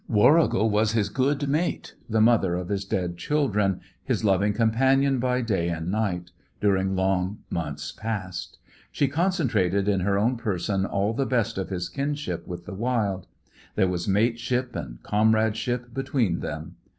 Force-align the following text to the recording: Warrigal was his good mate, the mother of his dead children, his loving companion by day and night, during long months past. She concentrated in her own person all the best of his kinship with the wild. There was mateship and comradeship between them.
Warrigal 0.09 0.67
was 0.71 0.93
his 0.93 1.09
good 1.09 1.47
mate, 1.47 1.93
the 2.09 2.21
mother 2.21 2.55
of 2.55 2.69
his 2.69 2.85
dead 2.85 3.17
children, 3.17 3.81
his 4.03 4.23
loving 4.23 4.51
companion 4.51 5.19
by 5.19 5.41
day 5.41 5.69
and 5.69 5.91
night, 5.91 6.31
during 6.59 6.95
long 6.95 7.41
months 7.51 7.91
past. 7.91 8.57
She 8.91 9.07
concentrated 9.07 9.87
in 9.87 9.99
her 9.99 10.17
own 10.17 10.37
person 10.37 10.87
all 10.87 11.13
the 11.13 11.27
best 11.27 11.59
of 11.59 11.69
his 11.69 11.87
kinship 11.87 12.47
with 12.47 12.65
the 12.65 12.73
wild. 12.73 13.27
There 13.75 13.87
was 13.87 14.07
mateship 14.07 14.75
and 14.75 15.03
comradeship 15.03 15.93
between 15.93 16.39
them. 16.39 16.77